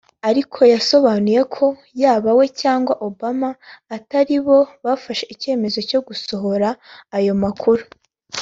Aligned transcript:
Ariko 0.29 0.59
yasobanuye 0.73 1.41
ko 1.55 1.65
yaba 2.01 2.29
we 2.37 2.45
cg 2.59 2.83
Obama 3.07 3.49
ataribo 3.95 4.57
bafashe 4.85 5.23
icyemezo 5.33 5.79
cyo 5.89 5.99
gusohora 6.07 6.69
ayo 7.17 7.33
makuru 7.43 7.83